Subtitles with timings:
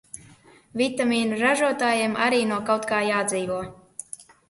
[0.81, 3.65] Vitamīnu ražotājiem arī no kaut kā jādzīvo...